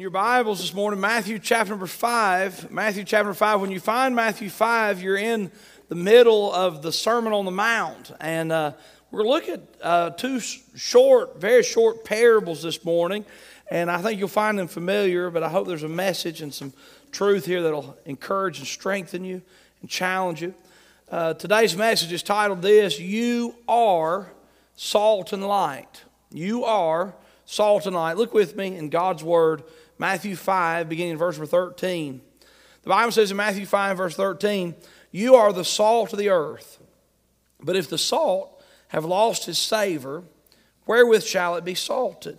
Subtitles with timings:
[0.00, 2.70] Your Bibles this morning, Matthew chapter number 5.
[2.70, 3.60] Matthew chapter 5.
[3.60, 5.50] When you find Matthew 5, you're in
[5.90, 8.10] the middle of the Sermon on the Mount.
[8.18, 8.72] And uh,
[9.10, 13.26] we're looking at uh, two short, very short parables this morning.
[13.70, 16.72] And I think you'll find them familiar, but I hope there's a message and some
[17.12, 19.42] truth here that'll encourage and strengthen you
[19.82, 20.54] and challenge you.
[21.10, 24.32] Uh, today's message is titled This You Are
[24.76, 26.04] Salt and Light.
[26.32, 27.14] You are
[27.50, 28.16] salt and light.
[28.16, 29.64] Look with me in God's Word.
[30.00, 32.22] Matthew 5, beginning in verse 13.
[32.84, 34.74] The Bible says in Matthew 5, verse 13,
[35.10, 36.78] You are the salt of the earth.
[37.62, 40.24] But if the salt have lost his savor,
[40.86, 42.38] wherewith shall it be salted?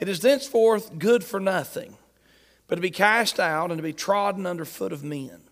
[0.00, 1.96] It is thenceforth good for nothing,
[2.66, 5.42] but to be cast out and to be trodden under foot of men.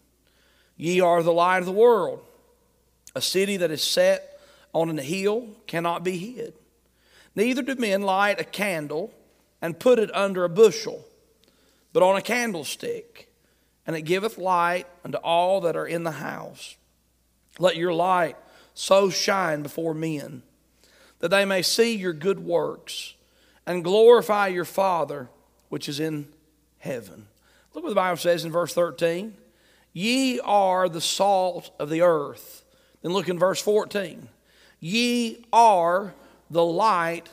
[0.76, 2.20] Ye are the light of the world.
[3.14, 4.40] A city that is set
[4.74, 6.54] on an hill cannot be hid.
[7.36, 9.14] Neither do men light a candle
[9.60, 11.04] and put it under a bushel
[11.92, 13.28] but on a candlestick,
[13.86, 16.76] and it giveth light unto all that are in the house.
[17.58, 18.36] Let your light
[18.74, 20.42] so shine before men
[21.18, 23.14] that they may see your good works
[23.66, 25.28] and glorify your Father
[25.68, 26.28] which is in
[26.78, 27.26] heaven.
[27.72, 29.34] Look what the Bible says in verse 13
[29.92, 32.64] Ye are the salt of the earth.
[33.02, 34.28] Then look in verse 14.
[34.80, 36.14] Ye are
[36.50, 37.28] the light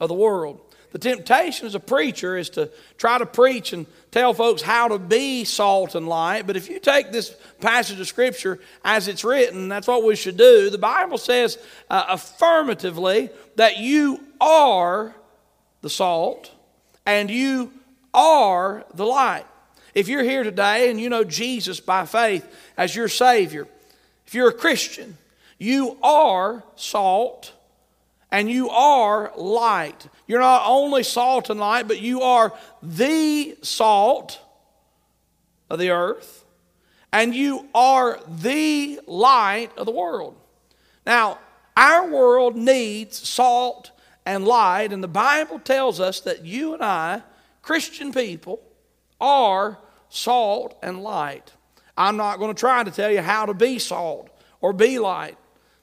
[0.00, 0.67] of the world.
[0.90, 4.98] The temptation as a preacher is to try to preach and tell folks how to
[4.98, 6.46] be salt and light.
[6.46, 10.38] But if you take this passage of Scripture as it's written, that's what we should
[10.38, 10.70] do.
[10.70, 11.58] The Bible says
[11.90, 15.14] uh, affirmatively that you are
[15.82, 16.50] the salt
[17.04, 17.72] and you
[18.14, 19.46] are the light.
[19.94, 23.68] If you're here today and you know Jesus by faith as your Savior,
[24.26, 25.18] if you're a Christian,
[25.58, 27.52] you are salt
[28.30, 30.08] and you are light.
[30.26, 34.40] You're not only salt and light, but you are the salt
[35.70, 36.44] of the earth,
[37.12, 40.36] and you are the light of the world.
[41.06, 41.38] Now,
[41.76, 43.92] our world needs salt
[44.26, 47.22] and light, and the Bible tells us that you and I,
[47.62, 48.60] Christian people,
[49.20, 51.52] are salt and light.
[51.96, 54.30] I'm not going to try to tell you how to be salt
[54.60, 55.38] or be light.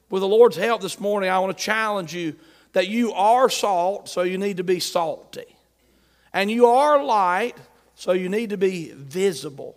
[0.09, 2.35] With the Lord's help this morning, I want to challenge you
[2.73, 5.45] that you are salt, so you need to be salty.
[6.33, 7.57] And you are light,
[7.95, 9.75] so you need to be visible.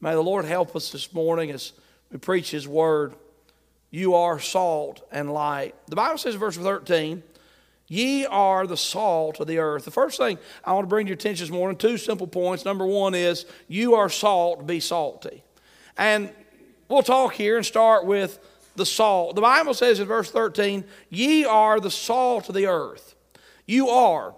[0.00, 1.72] May the Lord help us this morning as
[2.10, 3.14] we preach His word.
[3.90, 5.74] You are salt and light.
[5.86, 7.22] The Bible says in verse 13,
[7.86, 9.84] Ye are the salt of the earth.
[9.84, 12.64] The first thing I want to bring to your attention this morning, two simple points.
[12.64, 15.42] Number one is, You are salt, be salty.
[15.96, 16.32] And
[16.88, 18.38] we'll talk here and start with
[18.76, 19.34] the salt.
[19.34, 23.14] The Bible says in verse 13, Ye are the salt of the earth.
[23.66, 24.34] You are.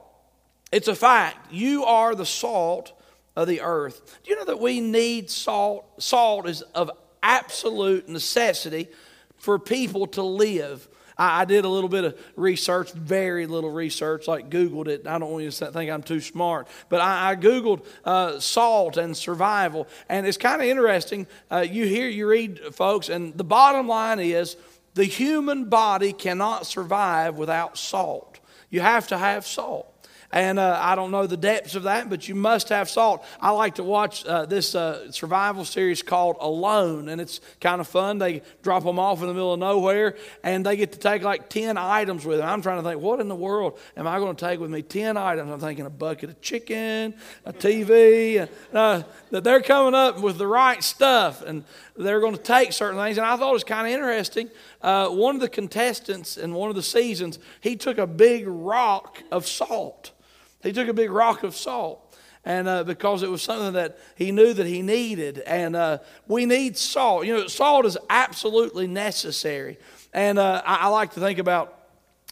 [0.71, 1.53] It's a fact.
[1.53, 2.93] You are the salt
[3.37, 4.21] of the earth.
[4.25, 6.03] Do you know that we need salt?
[6.03, 6.91] Salt is of
[7.23, 8.89] absolute necessity
[9.37, 10.89] for people to live.
[11.17, 15.07] I, did a little bit of research, very little research, like Googled it.
[15.07, 18.97] I don't want you to think I'm too smart, but I, I Googled uh, salt
[18.97, 21.27] and survival, and it's kind of interesting.
[21.51, 24.57] Uh, you hear, you read, folks, and the bottom line is
[24.95, 28.41] the human body cannot survive without salt.
[28.71, 29.92] You have to have salt.
[30.33, 33.23] And uh, I don't know the depths of that, but you must have salt.
[33.39, 37.87] I like to watch uh, this uh, survival series called Alone, and it's kind of
[37.87, 38.17] fun.
[38.17, 41.51] They drop them off in the middle of nowhere, and they get to take like
[41.51, 42.49] 10 items with them.
[42.49, 44.81] I'm trying to think, what in the world am I going to take with me?
[44.81, 45.53] 10 items.
[45.53, 47.13] I'm thinking a bucket of chicken,
[47.45, 48.49] a TV.
[48.73, 51.63] Uh, that they're coming up with the right stuff, and
[51.95, 53.19] they're going to take certain things.
[53.19, 54.49] And I thought it was kind of interesting.
[54.81, 59.23] Uh, one of the contestants in one of the seasons, he took a big rock
[59.31, 60.13] of salt
[60.63, 62.09] he took a big rock of salt.
[62.45, 65.39] And uh, because it was something that he knew that he needed.
[65.41, 67.25] And uh, we need salt.
[67.25, 69.79] You know, salt is absolutely necessary.
[70.13, 71.82] And uh, I, I like to think about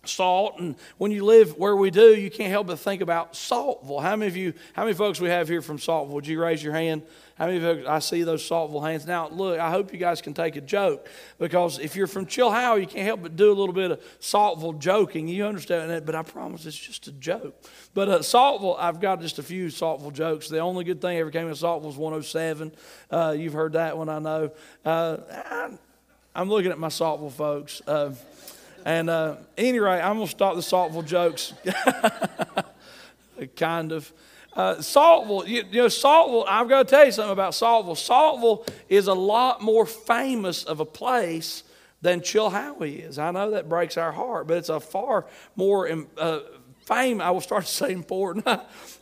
[0.05, 4.00] salt and when you live where we do you can't help but think about saltville.
[4.00, 6.15] How many of you how many folks we have here from saltville?
[6.15, 7.02] Would you raise your hand?
[7.37, 9.06] How many of you i see those saltville hands.
[9.06, 11.06] Now look i hope you guys can take a joke
[11.38, 14.73] because if you're from chilhowie you can't help but do a little bit of saltville
[14.75, 15.29] joking.
[15.29, 17.62] You understand that but i promise it's just a joke.
[17.93, 20.49] But uh, saltville i've got just a few saltville jokes.
[20.49, 22.73] The only good thing ever came in saltville was 107
[23.11, 24.50] uh, you've heard that one i know.
[24.82, 25.19] Uh,
[26.35, 27.82] I, am looking at my saltville folks.
[27.87, 28.14] Uh,
[28.85, 31.53] and uh, anyway, I'm going to stop the Saltville jokes.
[33.56, 34.12] kind of.
[34.53, 37.94] Uh, Saltville, you, you, know, Saltville, I've got to tell you something about Saltville.
[37.94, 41.62] Saltville is a lot more famous of a place
[42.03, 43.19] than Chilhowie is.
[43.19, 46.41] I know that breaks our heart, but it's a far more um, uh,
[46.81, 48.47] fame, I will start to say important,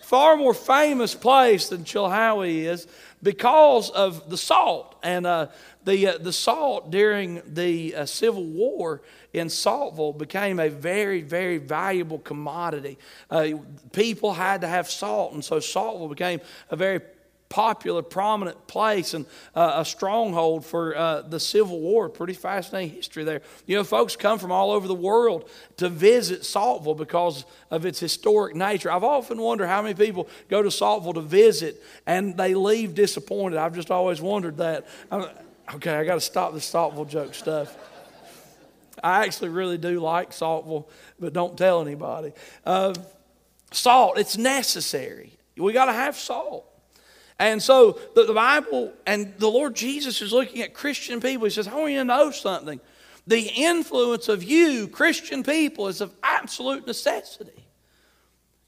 [0.03, 2.87] far more famous place than Chilhowie is
[3.23, 4.97] because of the salt.
[5.03, 5.49] And uh,
[5.85, 11.59] the, uh, the salt during the uh, Civil War in Saltville became a very, very
[11.59, 12.99] valuable commodity.
[13.31, 13.51] Uh,
[13.93, 17.01] people had to have salt, and so Saltville became a very
[17.49, 19.25] popular, prominent place and
[19.55, 22.09] uh, a stronghold for uh, the Civil War.
[22.09, 23.43] Pretty fascinating history there.
[23.67, 25.49] You know, folks come from all over the world
[25.79, 28.91] to visit Saltville because of its historic nature.
[28.91, 33.59] I've often wondered how many people go to Saltville to visit and they leave disappointed.
[33.59, 34.87] I've just always wondered that.
[35.11, 35.27] I'm,
[35.75, 37.77] okay, I got to stop the Saltville joke stuff.
[39.03, 40.89] I actually really do like Saltville,
[41.21, 42.33] but don't tell anybody.
[42.67, 42.95] Uh,
[43.71, 45.33] salt, it's necessary.
[45.57, 46.68] We got to have salt.
[47.39, 51.45] And so the, the, Bible and the Lord Jesus is looking at Christian people.
[51.45, 52.81] He says, I want you to know something.
[53.29, 57.67] The influence of you, Christian people, is of absolute necessity.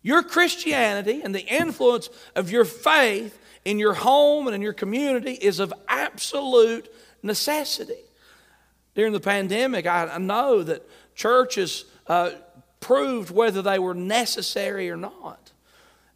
[0.03, 5.33] Your Christianity and the influence of your faith in your home and in your community
[5.33, 6.89] is of absolute
[7.23, 7.99] necessity.
[8.95, 12.31] During the pandemic, I, know that churches uh,
[12.81, 15.53] proved whether they were necessary or not.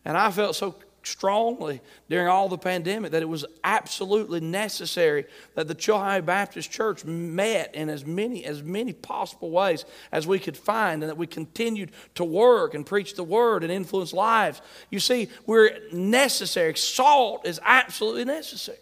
[0.04, 5.68] And I felt so strongly during all the pandemic that it was absolutely necessary that
[5.68, 10.56] the Chilhowie Baptist Church met in as many as many possible ways as we could
[10.56, 14.60] find and that we continued to work and preach the word and influence lives.
[14.90, 16.74] You see, we're necessary.
[16.76, 18.78] Salt is absolutely necessary.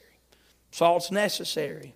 [0.70, 1.94] Salt's necessary.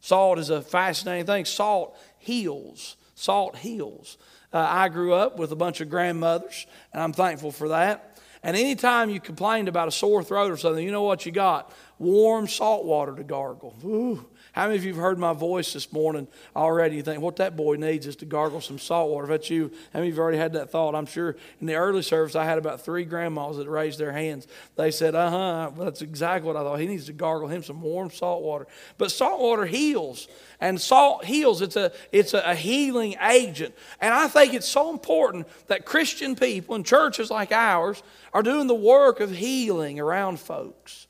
[0.00, 1.44] Salt is a fascinating thing.
[1.44, 2.96] Salt heals.
[3.14, 4.18] Salt heals.
[4.52, 8.15] Uh, I grew up with a bunch of grandmothers, and I'm thankful for that.
[8.46, 11.72] And anytime you complained about a sore throat or something, you know what you got?
[11.98, 13.74] Warm salt water to gargle.
[13.84, 14.24] Ooh.
[14.56, 16.26] How many of you have heard my voice this morning
[16.56, 16.96] already?
[16.96, 19.24] You think, what that boy needs is to gargle some salt water.
[19.24, 20.94] If that's you, how many of you have already had that thought?
[20.94, 24.46] I'm sure in the early service, I had about three grandmas that raised their hands.
[24.76, 26.80] They said, uh huh, that's exactly what I thought.
[26.80, 28.66] He needs to gargle him some warm salt water.
[28.96, 30.26] But salt water heals,
[30.58, 31.60] and salt heals.
[31.60, 33.74] It's a, it's a healing agent.
[34.00, 38.68] And I think it's so important that Christian people and churches like ours are doing
[38.68, 41.05] the work of healing around folks.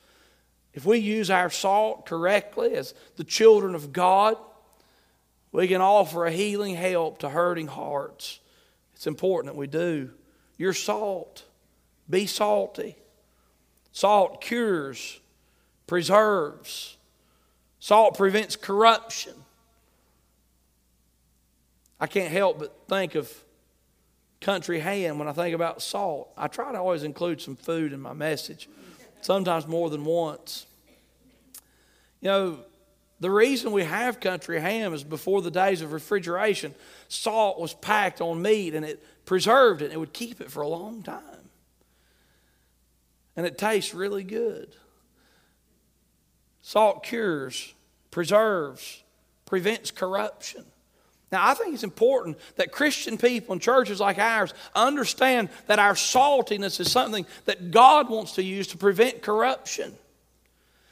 [0.76, 4.36] If we use our salt correctly as the children of God,
[5.50, 8.40] we can offer a healing help to hurting hearts.
[8.94, 10.10] It's important that we do.
[10.58, 11.44] Your salt.
[12.08, 12.94] Be salty.
[13.90, 15.18] Salt cures,
[15.86, 16.98] preserves.
[17.80, 19.32] Salt prevents corruption.
[21.98, 23.32] I can't help but think of
[24.42, 26.30] country ham when I think about salt.
[26.36, 28.68] I try to always include some food in my message
[29.20, 30.66] sometimes more than once.
[32.20, 32.58] You know,
[33.20, 36.74] the reason we have country ham is before the days of refrigeration,
[37.08, 39.86] salt was packed on meat and it preserved it.
[39.86, 41.22] and It would keep it for a long time.
[43.36, 44.74] And it tastes really good.
[46.62, 47.74] Salt cures,
[48.10, 49.02] preserves,
[49.44, 50.64] prevents corruption.
[51.32, 55.94] Now, I think it's important that Christian people and churches like ours understand that our
[55.94, 59.94] saltiness is something that God wants to use to prevent corruption.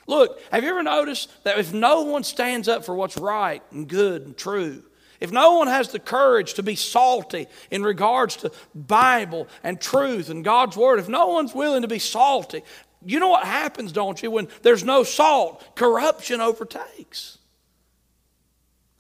[0.07, 3.89] Look, have you ever noticed that if no one stands up for what's right and
[3.89, 4.83] good and true,
[5.21, 10.29] if no one has the courage to be salty in regards to Bible and truth
[10.31, 12.63] and God's Word, if no one's willing to be salty,
[13.07, 14.33] you know what happens, don't you?
[14.33, 17.39] When there's no salt, corruption overtakes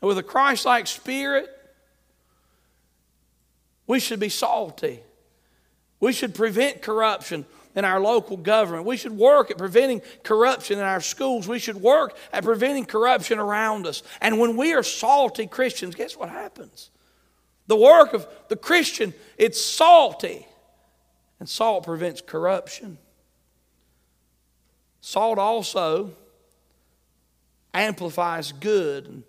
[0.06, 1.48] with a Christ like spirit,
[3.86, 5.00] we should be salty.
[6.00, 8.86] We should prevent corruption in our local government.
[8.86, 11.48] We should work at preventing corruption in our schools.
[11.48, 14.02] We should work at preventing corruption around us.
[14.20, 16.90] And when we are salty Christians, guess what happens?
[17.66, 20.46] The work of the Christian, it's salty.
[21.40, 22.98] And salt prevents corruption.
[25.00, 26.12] Salt also
[27.74, 29.22] amplifies good and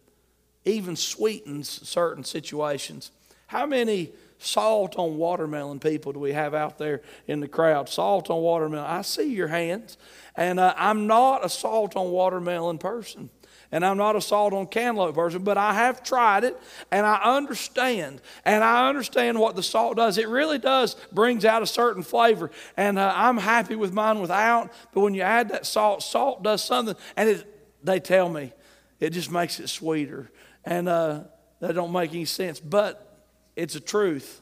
[0.65, 3.11] even sweetens certain situations.
[3.47, 7.87] How many salt on watermelon people do we have out there in the crowd?
[7.87, 8.85] Salt on watermelon.
[8.85, 9.97] I see your hands.
[10.35, 13.29] And uh, I'm not a salt on watermelon person.
[13.71, 16.57] And I'm not a salt on cantaloupe person, but I have tried it
[16.91, 18.21] and I understand.
[18.45, 20.17] And I understand what the salt does.
[20.17, 22.51] It really does brings out a certain flavor.
[22.77, 24.71] And uh, I'm happy with mine without.
[24.93, 26.95] But when you add that salt, salt does something.
[27.17, 28.53] And it, they tell me
[28.99, 30.31] it just makes it sweeter
[30.65, 31.21] and uh,
[31.59, 33.23] that don't make any sense, but
[33.55, 34.41] it's a truth.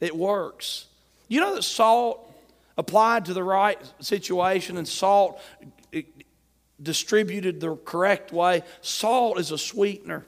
[0.00, 0.86] It works.
[1.28, 2.32] You know that salt
[2.78, 5.40] applied to the right situation and salt
[6.82, 10.26] distributed the correct way, salt is a sweetener.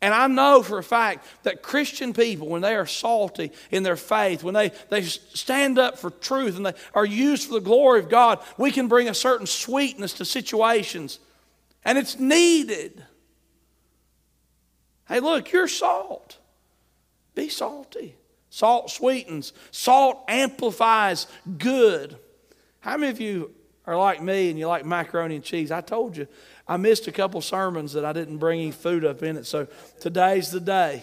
[0.00, 3.96] And I know for a fact that Christian people, when they are salty in their
[3.96, 8.00] faith, when they, they stand up for truth and they are used for the glory
[8.00, 11.20] of God, we can bring a certain sweetness to situations.
[11.86, 13.02] And it's needed.
[15.08, 16.38] Hey, look, you're salt.
[17.34, 18.16] Be salty.
[18.54, 21.26] Salt sweetens, salt amplifies
[21.58, 22.16] good.
[22.78, 23.50] How many of you
[23.84, 25.72] are like me and you like macaroni and cheese?
[25.72, 26.28] I told you
[26.68, 29.46] I missed a couple sermons that I didn't bring any food up in it.
[29.46, 29.66] So
[29.98, 31.02] today's the day.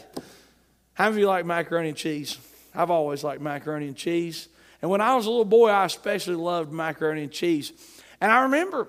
[0.93, 2.37] How many of you like macaroni and cheese?
[2.73, 4.47] I've always liked macaroni and cheese.
[4.81, 7.73] And when I was a little boy, I especially loved macaroni and cheese.
[8.21, 8.87] And I remember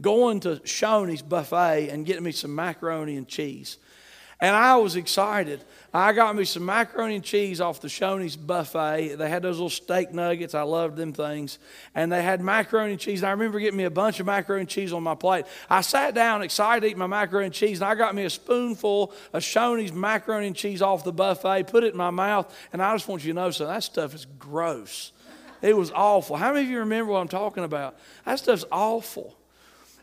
[0.00, 3.78] going to Shoney's buffet and getting me some macaroni and cheese.
[4.40, 5.64] And I was excited.
[5.92, 9.16] I got me some macaroni and cheese off the Shoney's buffet.
[9.16, 10.54] They had those little steak nuggets.
[10.54, 11.58] I loved them things.
[11.92, 13.22] And they had macaroni and cheese.
[13.22, 15.46] And I remember getting me a bunch of macaroni and cheese on my plate.
[15.68, 17.80] I sat down excited to eat my macaroni and cheese.
[17.80, 21.82] And I got me a spoonful of Shoney's macaroni and cheese off the buffet, put
[21.82, 22.54] it in my mouth.
[22.72, 23.74] And I just want you to know something.
[23.74, 25.10] That stuff is gross.
[25.62, 26.36] It was awful.
[26.36, 27.98] How many of you remember what I'm talking about?
[28.24, 29.37] That stuff's awful.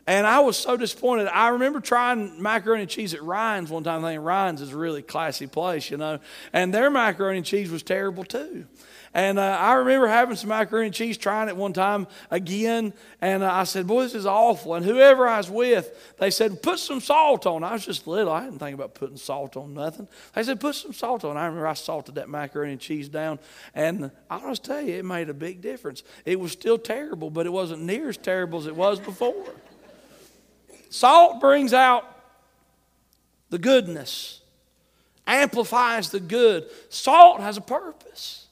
[0.06, 1.26] And I was so disappointed.
[1.26, 5.02] I remember trying macaroni and cheese at Ryan's one time, thinking Ryan's is a really
[5.02, 6.20] classy place, you know.
[6.52, 8.66] And their macaroni and cheese was terrible too.
[9.16, 12.92] And uh, I remember having some macaroni and cheese, trying it one time again.
[13.22, 14.74] And uh, I said, Boy, this is awful.
[14.74, 17.64] And whoever I was with, they said, Put some salt on.
[17.64, 18.32] I was just little.
[18.32, 20.06] I didn't think about putting salt on nothing.
[20.34, 21.36] They said, Put some salt on.
[21.36, 23.38] I remember I salted that macaroni and cheese down.
[23.74, 26.02] And I'll just tell you, it made a big difference.
[26.26, 29.54] It was still terrible, but it wasn't near as terrible as it was before.
[30.88, 32.04] Salt brings out
[33.50, 34.40] the goodness,
[35.26, 36.68] amplifies the good.
[36.88, 38.46] Salt has a purpose.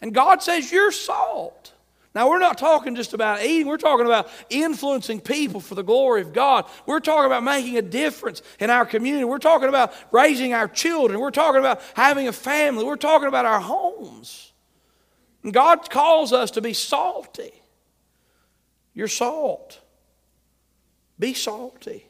[0.00, 1.72] And God says, You're salt.
[2.16, 6.22] Now, we're not talking just about eating, we're talking about influencing people for the glory
[6.22, 6.64] of God.
[6.86, 9.24] We're talking about making a difference in our community.
[9.24, 11.20] We're talking about raising our children.
[11.20, 12.84] We're talking about having a family.
[12.84, 14.50] We're talking about our homes.
[15.42, 17.52] And God calls us to be salty.
[18.94, 19.78] You're salt.
[21.18, 22.06] Be salty.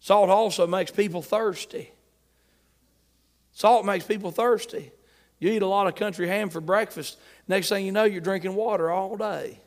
[0.00, 1.90] Salt also makes people thirsty.
[3.52, 4.92] Salt makes people thirsty.
[5.38, 7.18] You eat a lot of country ham for breakfast.
[7.48, 9.60] Next thing you know, you're drinking water all day.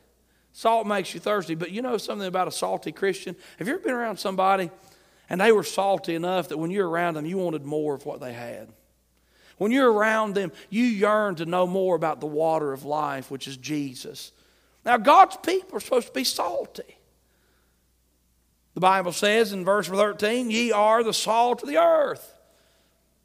[0.52, 1.54] Salt makes you thirsty.
[1.54, 3.36] But you know something about a salty Christian?
[3.58, 4.70] Have you ever been around somebody
[5.28, 8.20] and they were salty enough that when you're around them, you wanted more of what
[8.20, 8.68] they had?
[9.58, 13.46] When you're around them, you yearn to know more about the water of life, which
[13.46, 14.32] is Jesus.
[14.86, 16.96] Now, God's people are supposed to be salty.
[18.80, 22.34] The Bible says in verse 13, Ye are the salt of the earth.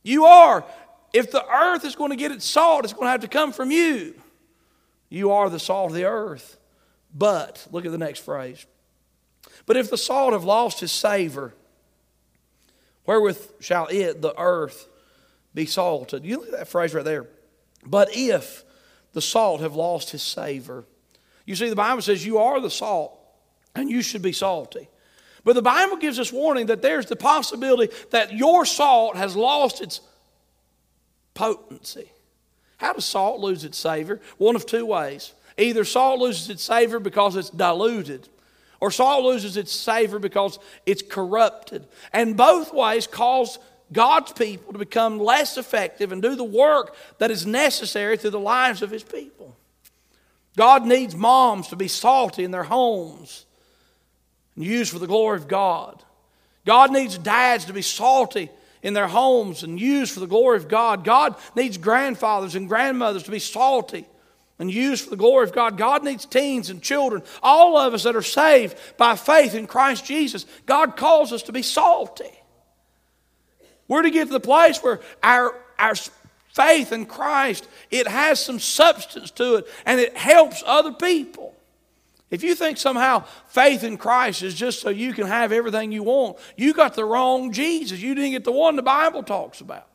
[0.03, 0.65] You are.
[1.13, 3.53] If the earth is going to get its salt, it's going to have to come
[3.53, 4.15] from you.
[5.07, 6.57] You are the salt of the earth.
[7.13, 8.65] But, look at the next phrase.
[9.65, 11.53] But if the salt have lost his savor,
[13.05, 14.89] wherewith shall it, the earth,
[15.53, 16.25] be salted?
[16.25, 17.27] You look at that phrase right there.
[17.85, 18.65] But if
[19.13, 20.83] the salt have lost his savor.
[21.45, 23.17] You see, the Bible says you are the salt,
[23.73, 24.89] and you should be salty.
[25.45, 29.79] But the Bible gives us warning that there's the possibility that your salt has lost
[29.79, 30.01] its
[31.35, 32.11] potency.
[32.77, 34.19] How does salt lose its savor?
[34.37, 35.33] One of two ways.
[35.57, 38.27] Either salt loses its savor because it's diluted,
[38.81, 41.85] or salt loses its savor because it's corrupted.
[42.11, 43.59] And both ways cause
[43.93, 48.39] God's people to become less effective and do the work that is necessary through the
[48.39, 49.55] lives of His people.
[50.57, 53.45] God needs moms to be salty in their homes
[54.55, 56.03] and used for the glory of God.
[56.65, 58.49] God needs dads to be salty
[58.81, 61.03] in their homes and used for the glory of God.
[61.03, 64.05] God needs grandfathers and grandmothers to be salty
[64.59, 65.77] and used for the glory of God.
[65.77, 70.05] God needs teens and children, all of us that are saved by faith in Christ
[70.05, 70.45] Jesus.
[70.65, 72.31] God calls us to be salty.
[73.87, 75.95] We're to get to the place where our, our
[76.53, 81.54] faith in Christ, it has some substance to it and it helps other people.
[82.31, 86.03] If you think somehow faith in Christ is just so you can have everything you
[86.03, 87.99] want, you got the wrong Jesus.
[87.99, 89.87] You didn't get the one the Bible talks about.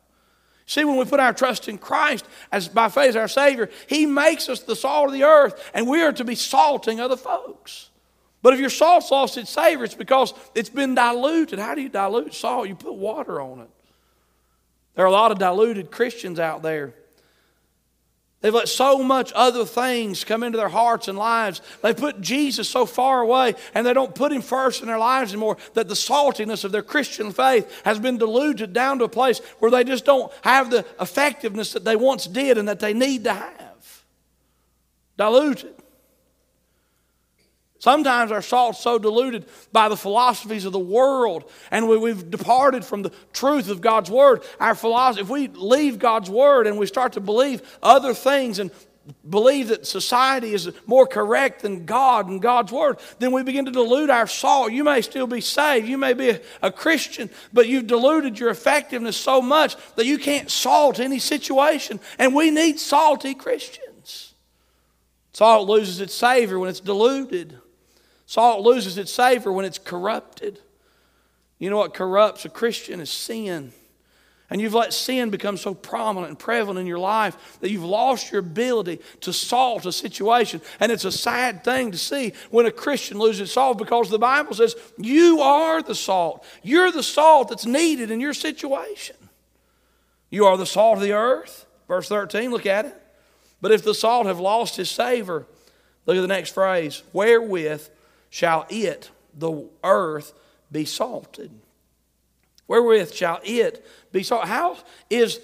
[0.65, 4.47] See, when we put our trust in Christ as by faith our Savior, He makes
[4.47, 7.89] us the salt of the earth, and we are to be salting other folks.
[8.41, 11.59] But if your salt's lost its savor, it's because it's been diluted.
[11.59, 12.69] How do you dilute salt?
[12.69, 13.69] You put water on it.
[14.95, 16.93] There are a lot of diluted Christians out there
[18.41, 21.61] They've let so much other things come into their hearts and lives.
[21.83, 25.31] They put Jesus so far away and they don't put him first in their lives
[25.31, 29.39] anymore that the saltiness of their Christian faith has been diluted down to a place
[29.59, 33.25] where they just don't have the effectiveness that they once did and that they need
[33.25, 34.03] to have.
[35.17, 35.75] Diluted.
[37.81, 42.85] Sometimes our salt's so diluted by the philosophies of the world, and we, have departed
[42.85, 44.43] from the truth of God's word.
[44.59, 48.69] Our philosophy, if we leave God's word and we start to believe other things and
[49.27, 53.71] believe that society is more correct than God and God's word, then we begin to
[53.71, 54.71] dilute our salt.
[54.71, 58.51] You may still be saved, you may be a, a Christian, but you've diluted your
[58.51, 61.99] effectiveness so much that you can't salt any situation.
[62.19, 64.35] And we need salty Christians.
[65.33, 67.57] Salt loses its savor when it's diluted.
[68.31, 70.57] Salt loses its savor when it's corrupted.
[71.59, 73.73] You know what corrupts a Christian is sin.
[74.49, 78.31] And you've let sin become so prominent and prevalent in your life that you've lost
[78.31, 80.61] your ability to salt a situation.
[80.79, 84.53] And it's a sad thing to see when a Christian loses salt because the Bible
[84.53, 86.45] says you are the salt.
[86.63, 89.17] You're the salt that's needed in your situation.
[90.29, 91.65] You are the salt of the earth.
[91.89, 92.95] Verse 13, look at it.
[93.59, 95.45] But if the salt have lost his savor,
[96.05, 97.89] look at the next phrase, wherewith
[98.31, 100.33] shall it, the earth,
[100.71, 101.51] be salted.
[102.67, 104.47] Wherewith shall it be salted?
[104.47, 104.77] How
[105.09, 105.39] is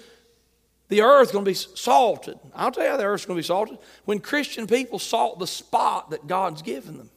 [0.88, 2.38] the earth going to be salted?
[2.54, 3.78] I'll tell you how the earth's going to be salted.
[4.06, 7.10] When Christian people salt the spot that God's given them.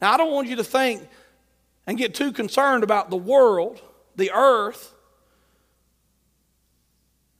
[0.00, 1.06] Now, I don't want you to think
[1.86, 3.82] and get too concerned about the world,
[4.16, 4.94] the earth,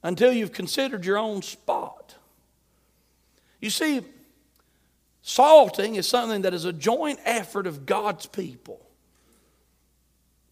[0.02, 2.14] until you've considered your own spot.
[3.60, 4.02] You see,
[5.22, 8.84] Salting is something that is a joint effort of God's people.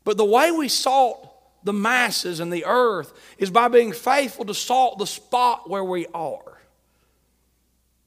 [0.04, 1.26] But the way we salt
[1.62, 6.06] the masses and the earth is by being faithful to salt the spot where we
[6.14, 6.58] are.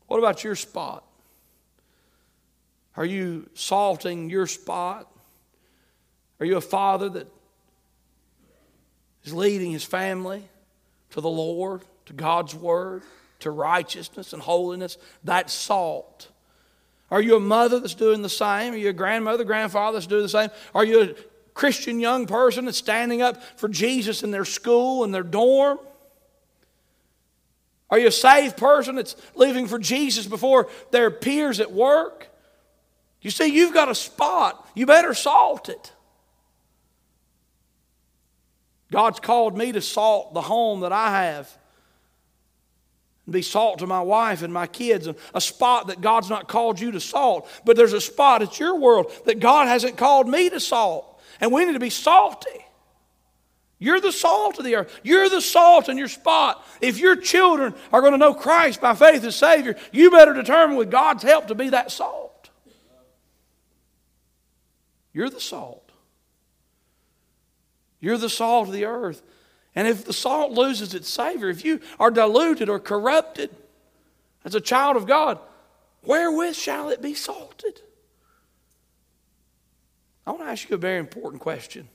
[0.08, 1.04] What about your spot?
[2.96, 5.12] Are you salting your spot?
[6.40, 7.28] Are you a father that
[9.24, 10.44] is leading his family
[11.12, 13.04] to the Lord, to God's word,
[13.40, 14.98] to righteousness and holiness?
[15.24, 16.30] That's salt.
[17.14, 18.74] Are you a mother that's doing the same?
[18.74, 20.50] Are you a grandmother, grandfather that's doing the same?
[20.74, 21.16] Are you a
[21.54, 25.78] Christian young person that's standing up for Jesus in their school and their dorm?
[27.92, 32.30] Are you a saved person that's living for Jesus before their peers at work?
[33.22, 34.68] You see, you've got a spot.
[34.74, 35.92] You better salt it.
[38.92, 41.56] God's called me to salt the home that I have
[43.30, 46.80] be salt to my wife and my kids, and a spot that God's not called
[46.80, 47.48] you to salt.
[47.64, 51.22] But there's a spot at your world that God hasn't called me to salt.
[51.40, 52.50] And we need to be salty.
[53.80, 55.00] You're the salt of the earth.
[55.04, 56.66] You're the salt in your spot.
[56.80, 60.78] If your children are going to know Christ by faith as Savior, you better determine
[60.78, 62.50] with God's help to be that salt.
[65.12, 65.92] You're the salt.
[68.00, 69.22] You're the salt of the earth.
[69.76, 73.50] And if the salt loses its savor, if you are diluted or corrupted
[74.46, 75.40] as a child of God,
[76.04, 77.82] wherewith shall it be salted?
[80.26, 81.90] I want to ask you a very important question.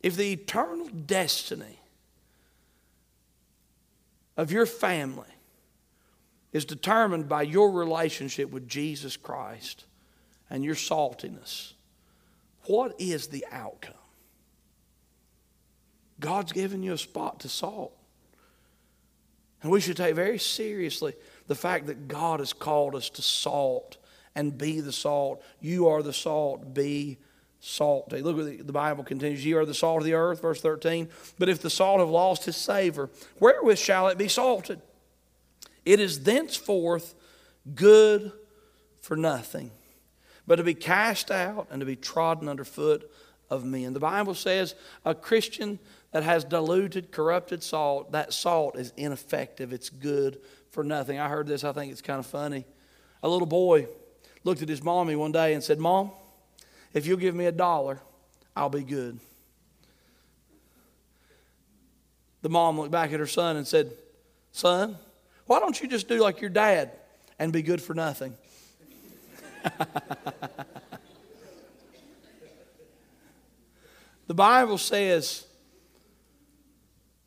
[0.00, 1.80] If the eternal destiny
[4.36, 5.26] of your family
[6.52, 9.84] is determined by your relationship with Jesus Christ
[10.48, 11.72] and your saltiness,
[12.66, 13.94] what is the outcome?
[16.20, 17.92] God's given you a spot to salt.
[19.62, 21.14] And we should take very seriously
[21.46, 23.96] the fact that God has called us to salt
[24.34, 25.42] and be the salt.
[25.60, 27.18] You are the salt, be
[27.60, 28.22] salty.
[28.22, 29.44] Look what the Bible continues.
[29.44, 31.08] You are the salt of the earth, verse 13.
[31.38, 34.80] But if the salt have lost his savor, wherewith shall it be salted?
[35.84, 37.14] It is thenceforth
[37.74, 38.32] good
[39.00, 39.70] for nothing,
[40.46, 43.10] but to be cast out and to be trodden under foot
[43.48, 43.92] of men.
[43.92, 44.74] The Bible says
[45.04, 45.78] a Christian
[46.16, 49.74] that has diluted, corrupted salt, that salt is ineffective.
[49.74, 51.18] It's good for nothing.
[51.18, 52.64] I heard this, I think it's kind of funny.
[53.22, 53.86] A little boy
[54.42, 56.10] looked at his mommy one day and said, Mom,
[56.94, 58.00] if you'll give me a dollar,
[58.56, 59.20] I'll be good.
[62.40, 63.92] The mom looked back at her son and said,
[64.52, 64.96] Son,
[65.44, 66.92] why don't you just do like your dad
[67.38, 68.34] and be good for nothing?
[74.26, 75.45] the Bible says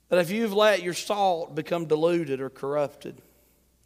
[0.10, 3.22] that if you've let your salt become diluted or corrupted,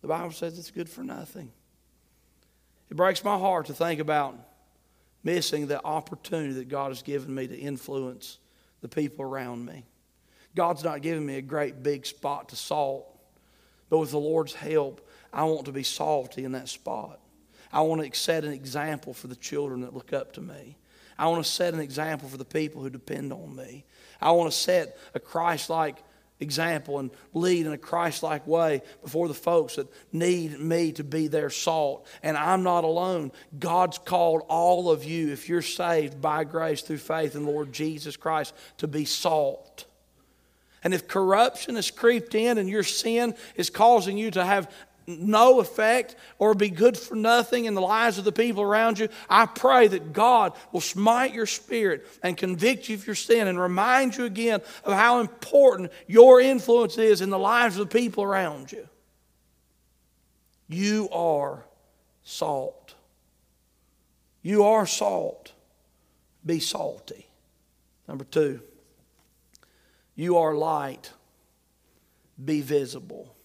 [0.01, 1.51] the Bible says it's good for nothing.
[2.89, 4.36] It breaks my heart to think about
[5.23, 8.39] missing the opportunity that God has given me to influence
[8.81, 9.86] the people around me.
[10.55, 13.07] God's not giving me a great big spot to salt,
[13.89, 17.19] but with the Lord's help, I want to be salty in that spot.
[17.71, 20.77] I want to set an example for the children that look up to me.
[21.17, 23.86] I want to set an example for the people who depend on me.
[24.21, 25.97] I want to set a Christ like
[26.39, 31.03] example and lead in a Christ like way before the folks that need me to
[31.03, 32.07] be their salt.
[32.21, 33.31] And I'm not alone.
[33.59, 38.17] God's called all of you, if you're saved by grace through faith in Lord Jesus
[38.17, 39.85] Christ, to be salt.
[40.83, 44.69] And if corruption has creeped in and your sin is causing you to have
[45.07, 49.09] no effect or be good for nothing in the lives of the people around you,
[49.29, 53.59] I pray that God will smite your spirit and convict you of your sin and
[53.59, 58.23] remind you again of how important your influence is in the lives of the people
[58.23, 58.87] around you.
[60.67, 61.65] You are
[62.23, 62.95] salt.
[64.41, 65.51] You are salt.
[66.45, 67.27] Be salty.
[68.07, 68.61] Number two,
[70.15, 71.11] you are light.
[72.43, 73.35] Be visible.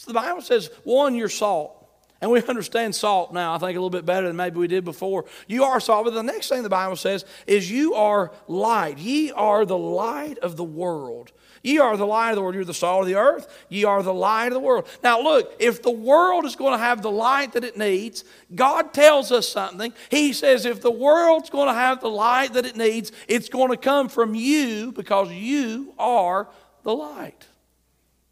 [0.00, 1.76] So the Bible says, one, you're salt.
[2.22, 4.82] And we understand salt now, I think, a little bit better than maybe we did
[4.82, 5.26] before.
[5.46, 6.06] You are salt.
[6.06, 8.96] But the next thing the Bible says is, you are light.
[8.96, 11.32] Ye are the light of the world.
[11.62, 12.54] Ye are the light of the world.
[12.54, 13.66] You're the salt of the earth.
[13.68, 14.88] Ye are the light of the world.
[15.02, 18.94] Now, look, if the world is going to have the light that it needs, God
[18.94, 19.92] tells us something.
[20.10, 23.70] He says, if the world's going to have the light that it needs, it's going
[23.70, 26.48] to come from you because you are
[26.84, 27.46] the light.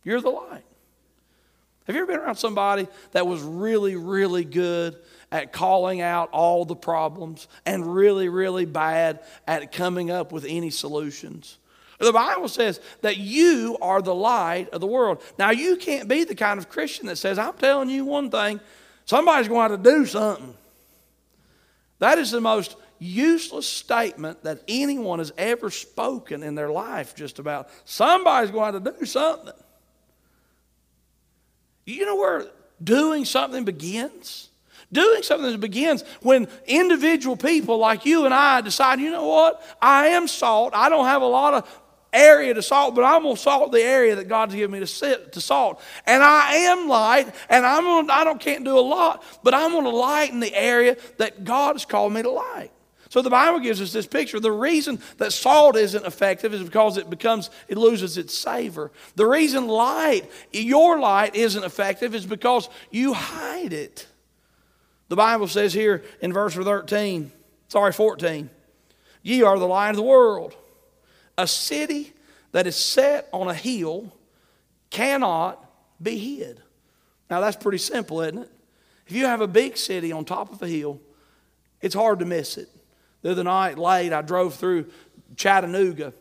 [0.02, 0.64] You're the light.
[1.88, 4.94] Have you ever been around somebody that was really, really good
[5.32, 10.68] at calling out all the problems and really, really bad at coming up with any
[10.68, 11.56] solutions?
[11.98, 15.22] The Bible says that you are the light of the world.
[15.38, 18.60] Now, you can't be the kind of Christian that says, I'm telling you one thing,
[19.06, 20.54] somebody's going to have to do something.
[22.00, 27.38] That is the most useless statement that anyone has ever spoken in their life, just
[27.38, 27.70] about.
[27.86, 29.54] Somebody's going to to do something.
[31.94, 32.46] You know where
[32.82, 34.50] doing something begins?
[34.92, 39.62] Doing something begins when individual people like you and I decide, you know what?
[39.80, 40.74] I am salt.
[40.74, 41.80] I don't have a lot of
[42.12, 45.32] area to salt, but I'm gonna salt the area that God's given me to sit
[45.32, 45.80] to salt.
[46.06, 49.72] And I am light, and I'm gonna, I don't can't do a lot, but I'm
[49.72, 52.70] gonna lighten the area that God has called me to light.
[53.08, 54.38] So the Bible gives us this picture.
[54.38, 58.90] The reason that salt isn't effective is because it becomes, it loses its savor.
[59.16, 64.06] The reason light, your light, isn't effective is because you hide it.
[65.08, 67.32] The Bible says here in verse 13,
[67.68, 68.50] sorry, 14,
[69.22, 70.54] ye are the light of the world.
[71.38, 72.12] A city
[72.52, 74.12] that is set on a hill
[74.90, 75.64] cannot
[76.02, 76.60] be hid.
[77.30, 78.50] Now that's pretty simple, isn't it?
[79.06, 81.00] If you have a big city on top of a hill,
[81.80, 82.68] it's hard to miss it.
[83.22, 84.86] The other night, late, I drove through
[85.36, 86.12] Chattanooga.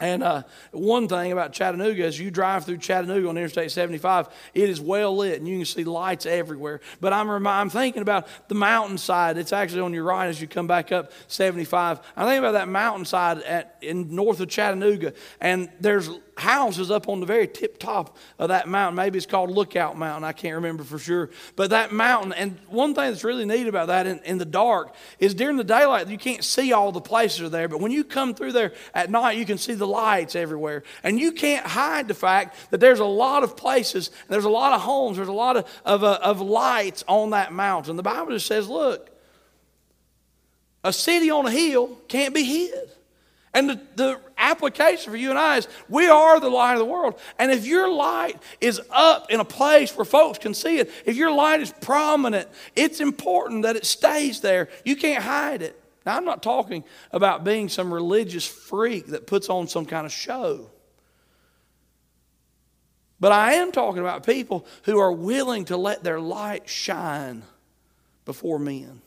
[0.00, 0.42] And uh,
[0.72, 5.16] one thing about Chattanooga is you drive through Chattanooga on Interstate 75, it is well
[5.16, 6.80] lit and you can see lights everywhere.
[7.00, 9.38] But I'm, I'm thinking about the mountainside.
[9.38, 12.00] It's actually on your right as you come back up 75.
[12.16, 15.12] I'm thinking about that mountainside at, in north of Chattanooga.
[15.40, 18.96] And there's houses up on the very tip top of that mountain.
[18.96, 20.24] Maybe it's called Lookout Mountain.
[20.24, 21.30] I can't remember for sure.
[21.56, 24.94] But that mountain, and one thing that's really neat about that in, in the dark
[25.18, 27.68] is during the daylight, you can't see all the places are there.
[27.68, 30.82] But when you come through there at night, you can see the lights everywhere.
[31.02, 34.72] And you can't hide the fact that there's a lot of places, there's a lot
[34.72, 37.96] of homes, there's a lot of, of, uh, of lights on that mountain.
[37.96, 39.10] The Bible just says, look,
[40.82, 42.90] a city on a hill can't be hid.
[43.54, 46.84] And the, the, application for you and I is we are the light of the
[46.84, 47.18] world.
[47.38, 51.16] And if your light is up in a place where folks can see it, if
[51.16, 54.68] your light is prominent, it's important that it stays there.
[54.84, 55.80] You can't hide it.
[56.04, 60.12] Now, I'm not talking about being some religious freak that puts on some kind of
[60.12, 60.70] show.
[63.18, 67.44] But I am talking about people who are willing to let their light shine
[68.26, 69.00] before men.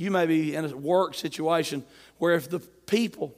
[0.00, 1.84] You may be in a work situation
[2.16, 3.36] where if the people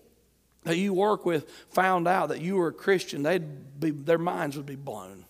[0.62, 4.56] that you work with found out that you were a Christian, they'd be, their minds
[4.56, 5.24] would be blown.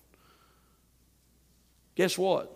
[1.95, 2.55] Guess what?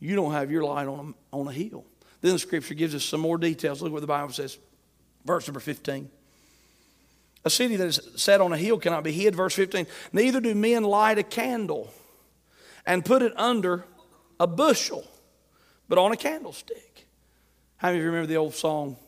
[0.00, 1.84] You don't have your light on a, on a hill.
[2.20, 3.80] Then the scripture gives us some more details.
[3.80, 4.58] Look what the Bible says.
[5.24, 6.10] Verse number 15.
[7.44, 9.36] A city that is set on a hill cannot be hid.
[9.36, 9.86] Verse 15.
[10.12, 11.94] Neither do men light a candle
[12.84, 13.84] and put it under
[14.40, 15.06] a bushel,
[15.88, 17.06] but on a candlestick.
[17.80, 18.98] How many of you remember the old song,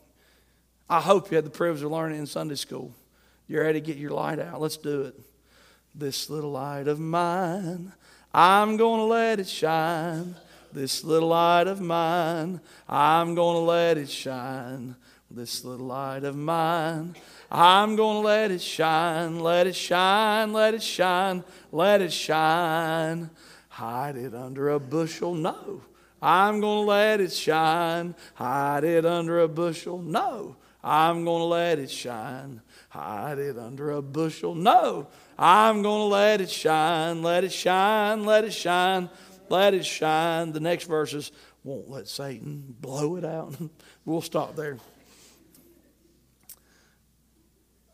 [0.89, 2.95] I hope you had the privilege of learning in Sunday school.
[3.47, 4.63] You're ready to get your light out.
[4.63, 5.21] Let's do it.
[5.95, 7.93] This little light of mine,
[8.33, 10.37] I'm going to let it shine.
[10.73, 14.97] This little light of mine, I'm going to let it shine.
[15.31, 17.15] This little light of mine,
[17.51, 19.39] I'm going to let it shine.
[19.41, 23.29] Let it shine, let it shine, let it shine.
[23.69, 25.35] Hide it under a bushel?
[25.35, 25.83] No.
[26.23, 28.15] I'm going to let it shine.
[28.35, 29.99] Hide it under a bushel?
[29.99, 30.57] No.
[30.85, 32.61] I'm going to let it shine.
[32.89, 34.55] Hide it under a bushel.
[34.55, 35.09] No,
[35.39, 37.23] I'm going to let it shine.
[37.23, 38.25] Let it shine.
[38.25, 39.09] Let it shine.
[39.49, 40.53] Let it shine.
[40.53, 41.31] The next verse is,
[41.63, 43.55] won't let Satan blow it out.
[44.05, 44.79] we'll stop there.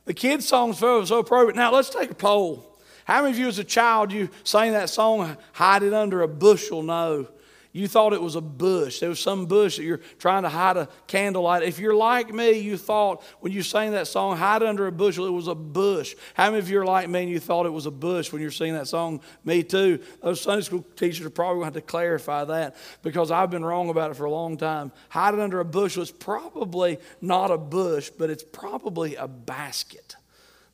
[0.06, 1.56] The kids' songs felt so appropriate.
[1.56, 2.80] Now let's take a poll.
[3.04, 6.28] How many of you as a child you sang that song, Hide It Under a
[6.28, 6.82] Bushel?
[6.82, 7.28] No.
[7.72, 9.00] You thought it was a bush.
[9.00, 11.62] There was some bush that you're trying to hide a candlelight.
[11.62, 15.26] If you're like me, you thought when you sang that song, hide under a bushel,
[15.26, 16.14] it was a bush.
[16.34, 18.40] How many of you are like me and you thought it was a bush when
[18.40, 19.20] you're singing that song?
[19.44, 20.00] Me too.
[20.22, 23.64] Those Sunday school teachers are probably going to have to clarify that because I've been
[23.64, 24.90] wrong about it for a long time.
[25.10, 30.16] Hide under a bushel is probably not a bush, but it's probably a basket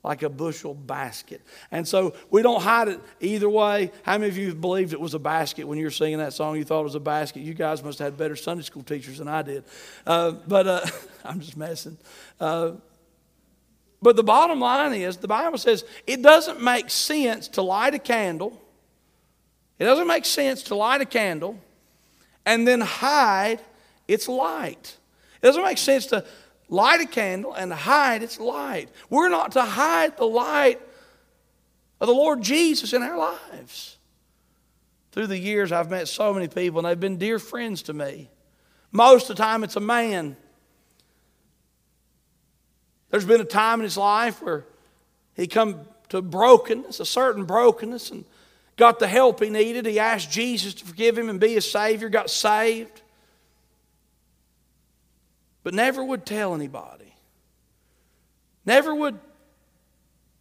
[0.05, 1.41] like a bushel basket.
[1.71, 3.91] And so we don't hide it either way.
[4.03, 6.57] How many of you believed it was a basket when you were singing that song?
[6.57, 7.41] You thought it was a basket.
[7.41, 9.65] You guys must have had better Sunday school teachers than I did.
[10.07, 10.87] Uh, but uh,
[11.25, 11.97] I'm just messing.
[12.39, 12.73] Uh,
[14.03, 17.99] but the bottom line is the Bible says it doesn't make sense to light a
[17.99, 18.61] candle.
[19.79, 21.59] It doesn't make sense to light a candle
[22.45, 23.61] and then hide
[24.07, 24.99] its light.
[25.43, 26.27] It doesn't make sense to
[26.69, 28.89] light a candle and hide its light.
[29.11, 30.81] We're not to hide the light
[32.01, 33.97] of the Lord Jesus in our lives.
[35.13, 38.29] Through the years, I've met so many people, and they've been dear friends to me.
[38.91, 40.37] Most of the time, it's a man.
[43.11, 44.65] There's been a time in his life where
[45.37, 48.25] he come to brokenness, a certain brokenness, and
[48.77, 49.87] got the help he needed.
[49.87, 53.03] He asked Jesus to forgive him and be his Savior, got saved
[55.65, 57.13] but never would tell anybody.
[58.65, 59.19] Never would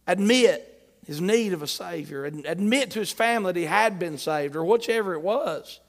[0.06, 0.70] admit
[1.06, 4.54] his need of a Savior and admit to his family that he had been saved
[4.54, 5.80] or whichever it was.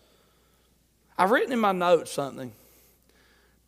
[1.17, 2.51] I've written in my notes something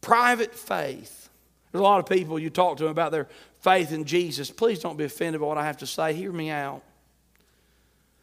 [0.01, 1.29] private faith.
[1.71, 3.27] There's a lot of people you talk to about their
[3.61, 4.49] faith in Jesus.
[4.49, 6.13] Please don't be offended by what I have to say.
[6.13, 6.81] Hear me out.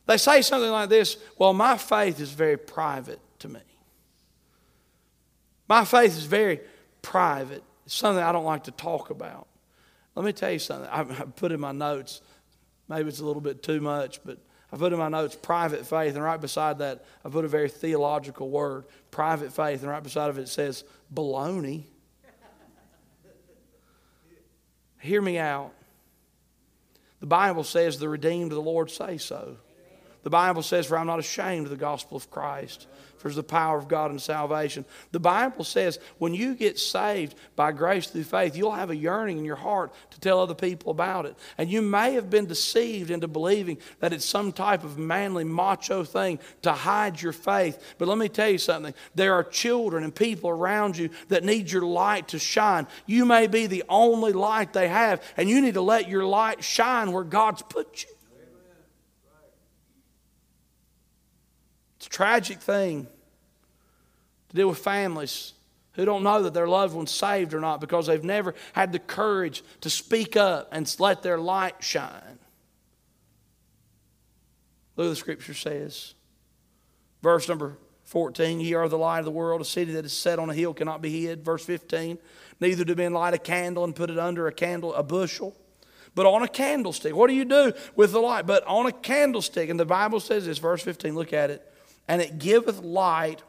[0.07, 3.61] They say something like this Well, my faith is very private to me.
[5.69, 6.61] My faith is very
[7.05, 7.63] private.
[7.85, 9.47] It's something I don't like to talk about.
[10.17, 10.89] Let me tell you something.
[10.91, 12.23] I, put in my notes,
[12.89, 14.39] maybe it's a little bit too much, but
[14.73, 17.69] I put in my notes private faith, and right beside that, I put a very
[17.69, 21.85] theological word private faith, and right beside of it, it says baloney.
[25.01, 25.73] Hear me out.
[27.21, 29.59] The Bible says the redeemed of the Lord say so.
[30.23, 32.87] The Bible says, For I'm not ashamed of the gospel of Christ
[33.25, 34.85] there's the power of God in salvation.
[35.11, 39.39] The Bible says when you get saved by grace through faith, you'll have a yearning
[39.39, 41.35] in your heart to tell other people about it.
[41.57, 46.05] And you may have been deceived into believing that it's some type of manly, macho
[46.05, 47.95] thing to hide your faith.
[47.97, 51.73] But let me tell you something there are children and people around you that need
[51.73, 52.87] your light to shine.
[53.07, 56.63] You may be the only light they have, and you need to let your light
[56.63, 58.11] shine where God's put you.
[61.97, 63.07] It's a tragic thing
[64.55, 65.53] to deal with families
[65.95, 68.99] who don't know that their loved one's saved or not because they've never had the
[69.01, 72.39] courage to speak up and let their light shine.
[74.97, 76.15] Look the scripture says.
[77.23, 79.61] Verse number 14 Ye are the light of the world.
[79.61, 81.45] A city that is set on a hill cannot be hid.
[81.45, 82.19] Verse 15
[82.61, 85.57] Neither do men light a candle and put it under a candle, a bushel,
[86.15, 87.15] but on a candlestick.
[87.15, 88.47] What do you do with the light?
[88.47, 89.69] But on a candlestick.
[89.69, 91.69] And the Bible says this, verse 15, look at it.
[92.07, 93.43] And it giveth light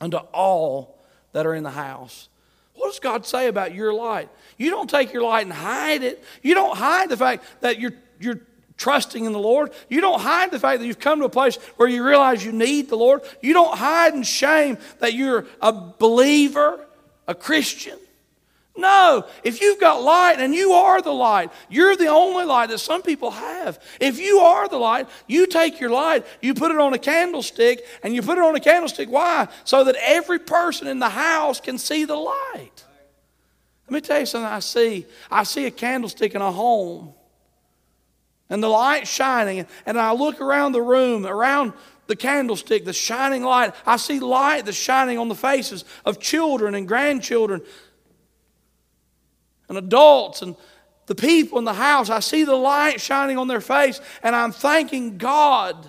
[0.00, 0.98] unto all
[1.32, 2.28] that are in the house.
[2.74, 4.30] What does God say about your light?
[4.56, 6.24] You don't take your light and hide it.
[6.42, 8.40] You don't hide the fact that you're, you're
[8.78, 9.72] trusting in the Lord.
[9.88, 12.52] You don't hide the fact that you've come to a place where you realize you
[12.52, 13.20] need the Lord.
[13.42, 16.86] You don't hide in shame that you're a believer,
[17.28, 17.98] a Christian.
[18.80, 22.78] No, if you've got light and you are the light, you're the only light that
[22.78, 23.78] some people have.
[24.00, 27.84] If you are the light, you take your light, you put it on a candlestick,
[28.02, 29.10] and you put it on a candlestick.
[29.10, 29.48] Why?
[29.64, 32.84] So that every person in the house can see the light.
[33.86, 35.04] Let me tell you something I see.
[35.30, 37.12] I see a candlestick in a home,
[38.48, 41.74] and the light shining, and I look around the room, around
[42.06, 43.74] the candlestick, the shining light.
[43.86, 47.60] I see light that's shining on the faces of children and grandchildren
[49.70, 50.54] and adults and
[51.06, 52.10] the people in the house.
[52.10, 55.88] I see the light shining on their face, and I'm thanking God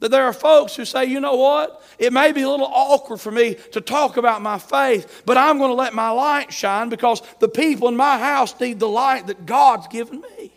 [0.00, 1.82] that there are folks who say, you know what?
[1.98, 5.58] It may be a little awkward for me to talk about my faith, but I'm
[5.58, 9.28] going to let my light shine because the people in my house need the light
[9.28, 10.52] that God's given me.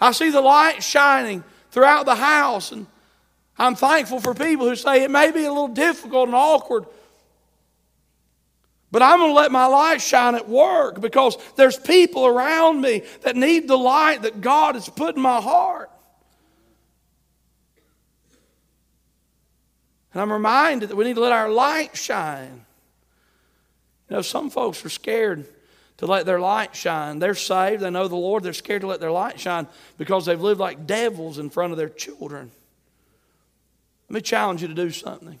[0.00, 2.86] I see the light shining throughout the house, and
[3.58, 6.86] I'm thankful for people who say it may be a little difficult and awkward
[8.96, 13.02] But I'm going to let my light shine at work because there's people around me
[13.24, 15.90] that need the light that God has put in my heart.
[20.14, 22.64] And I'm reminded that we need to let our light shine.
[24.08, 25.44] You know, some folks are scared
[25.98, 27.18] to let their light shine.
[27.18, 29.66] They're saved, they know the Lord, they're scared to let their light shine
[29.98, 32.50] because they've lived like devils in front of their children.
[34.08, 35.38] Let me challenge you to do something.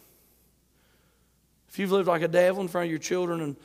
[1.68, 3.56] If you've lived like a devil in front of your children and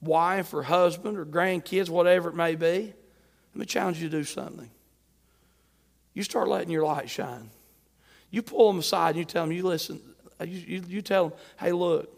[0.00, 2.92] wife or husband or grandkids, whatever it may be,
[3.54, 4.70] let me challenge you to do something.
[6.14, 7.50] You start letting your light shine.
[8.30, 10.00] You pull them aside and you tell them, you listen,
[10.40, 12.10] you, you, you tell them, hey, look,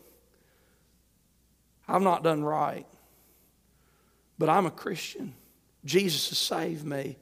[1.88, 2.87] I've not done right,
[4.38, 5.35] but I'm a Christian.
[5.85, 7.16] Jesus has saved me.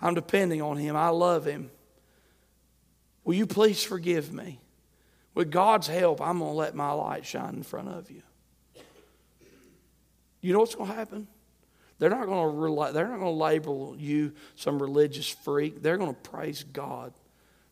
[0.00, 0.96] I'm depending on Him.
[0.96, 1.70] I love Him.
[3.24, 4.60] Will you please forgive me?
[5.38, 8.22] With God's help, I'm going to let my light shine in front of you.
[10.40, 11.28] You know what's going to happen?
[12.00, 15.80] They're not going to they're not going to label you some religious freak.
[15.80, 17.12] They're going to praise God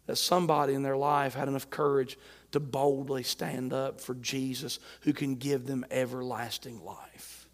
[0.07, 2.17] that somebody in their life had enough courage
[2.53, 7.49] to boldly stand up for Jesus who can give them everlasting life.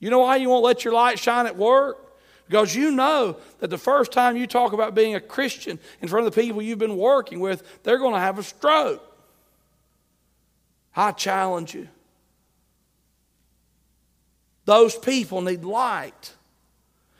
[0.00, 2.05] You know why you won't let your light shine at work?
[2.48, 6.26] Because you know that the first time you talk about being a Christian in front
[6.26, 9.02] of the people you've been working with, they're going to have a stroke.
[10.94, 11.88] I challenge you.
[14.64, 16.32] Those people need light.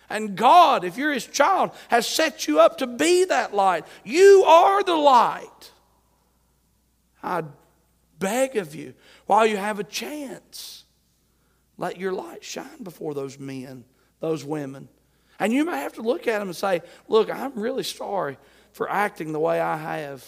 [0.09, 3.85] And God, if you're His child, has set you up to be that light.
[4.05, 5.73] You are the light.
[7.23, 7.43] I
[8.19, 8.95] beg of you,
[9.27, 10.85] while you have a chance,
[11.77, 13.85] let your light shine before those men,
[14.21, 14.89] those women.
[15.39, 18.39] And you may have to look at them and say, Look, I'm really sorry
[18.73, 20.25] for acting the way I have.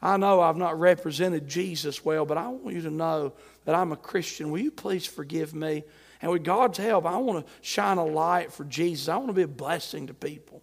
[0.00, 3.32] I know I've not represented Jesus well, but I want you to know
[3.64, 4.50] that I'm a Christian.
[4.50, 5.82] Will you please forgive me?
[6.22, 9.08] And with God's help, I want to shine a light for Jesus.
[9.08, 10.62] I want to be a blessing to people.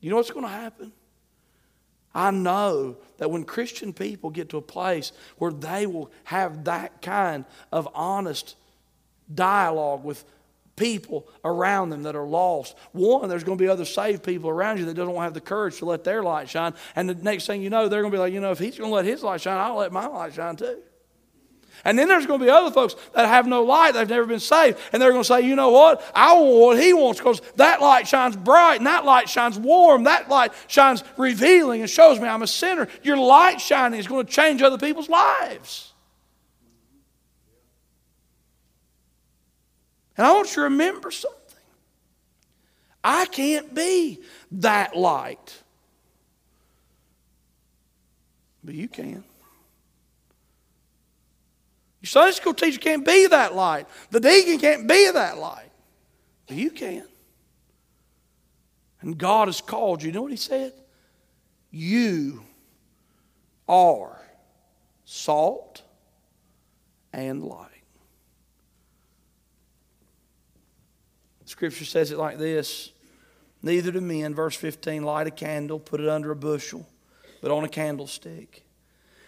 [0.00, 0.92] You know what's going to happen?
[2.14, 7.02] I know that when Christian people get to a place where they will have that
[7.02, 8.54] kind of honest
[9.32, 10.24] dialogue with
[10.76, 12.76] people around them that are lost.
[12.92, 15.78] One, there's going to be other saved people around you that don't have the courage
[15.78, 16.74] to let their light shine.
[16.96, 18.78] And the next thing you know, they're going to be like, you know, if he's
[18.78, 20.78] going to let his light shine, I'll let my light shine too.
[21.84, 24.40] And then there's going to be other folks that have no light, they've never been
[24.40, 26.02] saved, and they're going to say, you know what?
[26.14, 30.04] I want what he wants because that light shines bright, and that light shines warm,
[30.04, 32.88] that light shines revealing and shows me I'm a sinner.
[33.02, 35.93] Your light shining is going to change other people's lives.
[40.16, 41.40] And I want you to remember something.
[43.02, 44.20] I can't be
[44.52, 45.62] that light.
[48.62, 49.24] But you can.
[52.00, 53.86] Your Sunday school teacher can't be that light.
[54.10, 55.70] The deacon can't be that light.
[56.46, 57.06] But you can.
[59.00, 60.08] And God has called you.
[60.08, 60.72] You know what He said?
[61.70, 62.42] You
[63.68, 64.20] are
[65.04, 65.82] salt
[67.12, 67.73] and light.
[71.44, 72.92] Scripture says it like this
[73.62, 76.86] Neither do men, verse 15, light a candle, put it under a bushel,
[77.40, 78.62] but on a candlestick.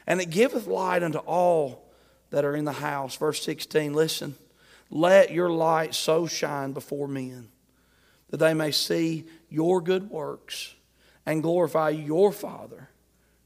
[0.06, 1.90] And it giveth light unto all
[2.30, 3.16] that are in the house.
[3.16, 4.34] Verse 16, listen.
[4.90, 7.48] Let your light so shine before men
[8.30, 10.74] that they may see your good works
[11.24, 12.88] and glorify your Father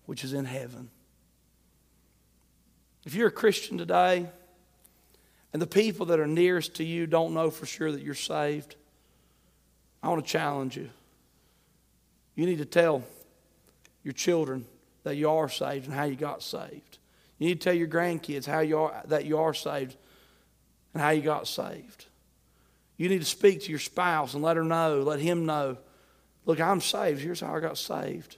[0.06, 0.90] which is in heaven.
[3.06, 4.28] If you're a Christian today
[5.52, 8.76] and the people that are nearest to you don't know for sure that you're saved,
[10.02, 10.90] I want to challenge you.
[12.34, 13.02] You need to tell
[14.02, 14.64] your children
[15.02, 16.98] that you are saved and how you got saved.
[17.38, 19.96] You need to tell your grandkids how you are, that you are saved
[20.94, 22.06] and how you got saved.
[22.96, 25.78] You need to speak to your spouse and let her know, let him know,
[26.44, 27.20] look, I'm saved.
[27.20, 28.36] Here's how I got saved.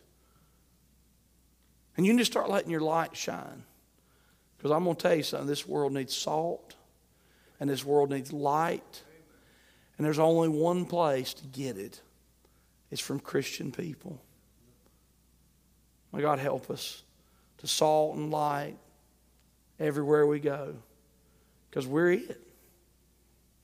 [1.96, 3.64] And you need to start letting your light shine.
[4.56, 6.76] Because I'm going to tell you something this world needs salt,
[7.62, 9.04] and this world needs light.
[9.96, 12.02] And there's only one place to get it
[12.90, 14.20] it's from Christian people.
[16.12, 17.04] May God help us
[17.58, 18.76] to salt and light
[19.78, 20.74] everywhere we go
[21.70, 22.40] because we're it.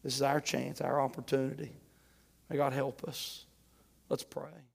[0.04, 1.72] This is our chance, our opportunity.
[2.48, 3.46] May God help us.
[4.08, 4.67] Let's pray.